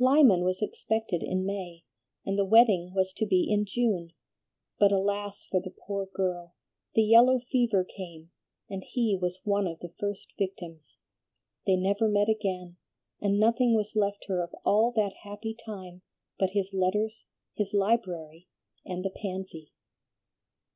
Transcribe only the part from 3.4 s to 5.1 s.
in June; but,